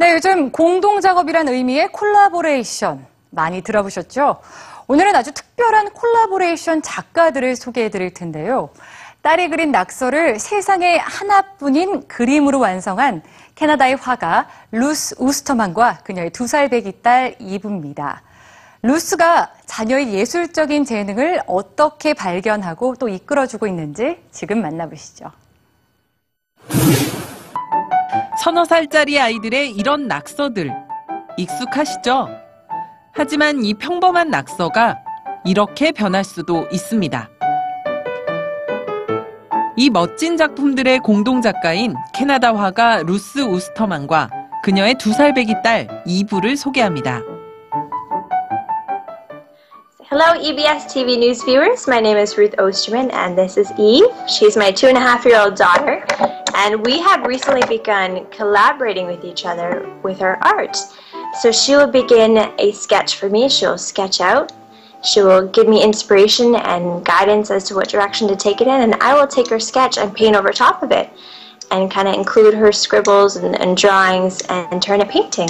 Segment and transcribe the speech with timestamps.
[0.00, 4.40] 요즘 공동 작업이란 의미의 콜라보레이션 많이 들어보셨죠?
[4.86, 8.70] 오늘은 아주 특별한 콜라보레이션 작가들을 소개해 드릴 텐데요.
[9.22, 13.22] 딸이 그린 낙서를 세상에 하나뿐인 그림으로 완성한
[13.54, 18.22] 캐나다의 화가 루스 우스터만과 그녀의 두 살 배기 딸 이브입니다.
[18.82, 25.30] 루스가 자녀의 예술적인 재능을 어떻게 발견하고 또 이끌어주고 있는지 지금 만나보시죠.
[28.44, 30.70] 서너 살짜리 아이들의 이런 낙서들
[31.38, 32.28] 익숙하시죠?
[33.10, 34.98] 하지만 이 평범한 낙서가
[35.46, 37.30] 이렇게 변할 수도 있습니다.
[39.78, 44.28] 이 멋진 작품들의 공동 작가인 캐나다 화가 루스 우스터만과
[44.62, 47.22] 그녀의 두 살 배기 딸 이브를 소개합니다.
[50.12, 51.88] Hello, EBS TV News viewers.
[51.88, 54.06] My name is Ruth Osterman, and this is Eve.
[54.28, 56.04] She's my two and a half year old daughter,
[56.54, 60.76] and we have recently begun collaborating with each other with our art.
[61.40, 63.48] So she will begin a sketch for me.
[63.48, 64.52] She'll sketch out.
[65.04, 68.80] She will give me inspiration and guidance as to what direction to take it in,
[68.82, 71.10] and I will take her sketch and paint over top of it
[71.70, 75.48] and kind of include her scribbles and, and drawings and turn a painting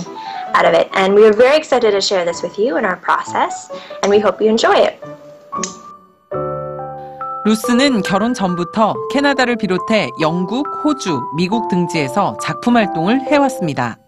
[0.55, 0.89] out of it.
[0.95, 3.71] And we are very excited to share this with you in our process,
[4.03, 5.03] and we hope you enjoy it.
[7.47, 13.99] 루스는 결혼 전부터 캐나다를 비롯해 영국, 호주, 미국 등지에서 작품 활동을 해왔습니다.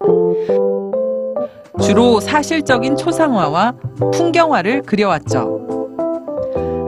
[1.83, 3.75] 주로 사실적인 초상화와
[4.15, 5.61] 풍경화를 그려왔죠.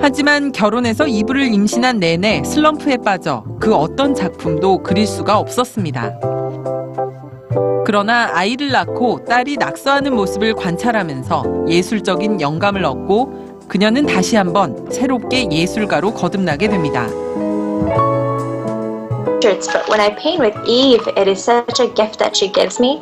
[0.01, 6.19] 하지만 결혼해서 이불을 임신한 내내 슬럼프에 빠져 그 어떤 작품도 그릴 수가 없었습니다.
[7.85, 16.14] 그러나 아이를 낳고 딸이 낙서하는 모습을 관찰하면서 예술적인 영감을 얻고 그녀는 다시 한번 새롭게 예술가로
[16.14, 17.08] 거듭나게 됩니다.
[19.44, 22.80] Portraits, But when I paint with Eve, it is such a gift that she gives
[22.80, 23.02] me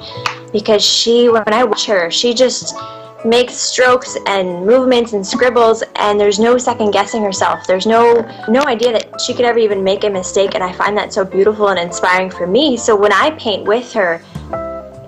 [0.52, 2.76] because she, when I watch her, she just
[3.24, 8.64] makes strokes and movements and scribbles and there's no second guessing herself there's no no
[8.64, 11.68] idea that she could ever even make a mistake and i find that so beautiful
[11.68, 14.20] and inspiring for me so when i paint with her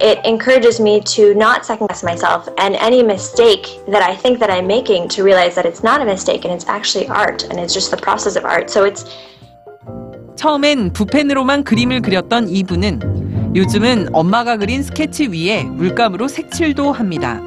[0.00, 4.50] it encourages me to not second guess myself and any mistake that I think that
[4.50, 7.75] I'm making to realize that it's not a mistake and it's actually art and it's
[7.75, 8.70] just the process of art.
[8.70, 9.04] So it's
[10.36, 17.42] 처음엔 붓펜으로만 그림을 그렸던 이브는 요즘은 엄마가 그린 스케치 위에 물감으로 색칠도 합니다.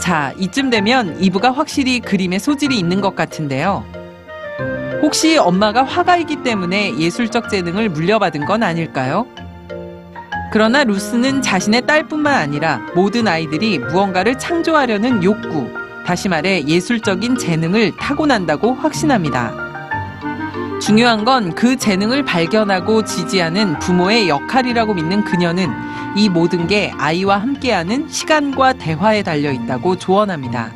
[0.00, 3.84] 자, 이쯤 되면 이브가 확실히 그림에 소질이 있는 것 같은데요.
[5.02, 9.26] 혹시 엄마가 화가이기 때문에 예술적 재능을 물려받은 건 아닐까요?
[10.54, 15.68] 그러나 루스는 자신의 딸뿐만 아니라 모든 아이들이 무언가를 창조하려는 욕구,
[16.06, 19.52] 다시 말해 예술적인 재능을 타고난다고 확신합니다.
[20.80, 25.66] 중요한 건 그 재능을 발견하고 지지하는 부모의 역할이라고 믿는 그녀는
[26.16, 30.72] 이 모든 게 아이와 함께하는 시간과 대화에 달려 있다고 조언합니다.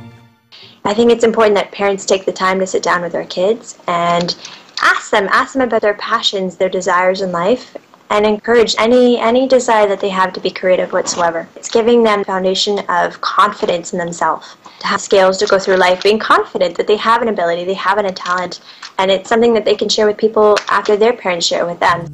[0.82, 3.78] I think it's important that parents take the time to sit down with their kids
[3.86, 4.34] and
[4.82, 7.78] ask them, ask them about their passions, their desires in life,
[8.10, 11.48] and encourage any any desire that they have to be creative whatsoever.
[11.56, 16.02] It's giving them foundation of confidence in themselves, to have skills to go through life,
[16.02, 18.60] being confident that they have an ability, they have a talent,
[18.98, 22.06] and it's something that they can share with people after their parents share with them.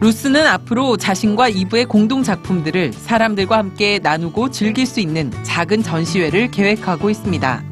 [0.00, 7.10] 루스는 앞으로 자신과 이브의 공동 작품들을 사람들과 함께 나누고 즐길 수 있는 작은 전시회를 계획하고
[7.10, 7.62] 있습니다.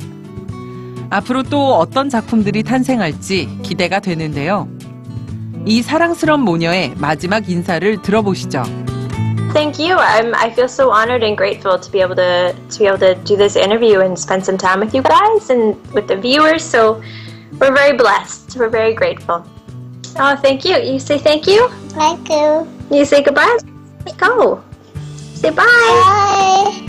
[1.08, 4.69] 앞으로 또 어떤 작품들이 탄생할지 기대가 되는데요.
[5.67, 8.63] 이 사랑스런 모녀의 마지막 인사를 들어보시죠.
[9.53, 9.95] Thank you.
[9.95, 13.13] I'm, I feel so honored and grateful to be able to to be able to
[13.23, 16.63] do this interview and spend some time with you guys and with the viewers.
[16.66, 16.99] So
[17.61, 18.57] we're very blessed.
[18.57, 19.45] We're very grateful.
[20.17, 20.77] Oh, thank you.
[20.77, 21.69] You say thank you.
[21.94, 22.67] Thank you.
[22.89, 23.57] You say goodbye.
[24.17, 24.63] Go.
[25.35, 25.63] Say bye.
[25.66, 26.86] Bye.